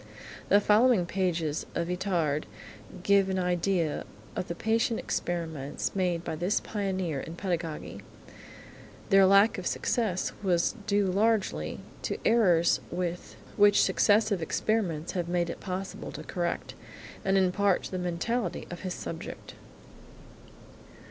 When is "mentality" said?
17.99-18.65